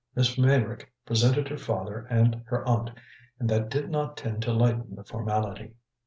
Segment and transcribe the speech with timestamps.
[0.15, 2.89] Miss Meyrick presented her father and her aunt,
[3.39, 5.75] and that did not tend to lighten the formality.